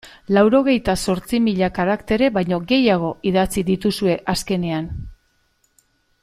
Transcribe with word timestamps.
Laurogeita 0.35 0.95
zortzi 1.09 1.39
mila 1.47 1.69
karaktere 1.75 2.29
baino 2.39 2.59
gehiago 2.73 3.13
idatzi 3.33 3.65
dituzue 3.71 4.17
azkenean. 4.35 4.91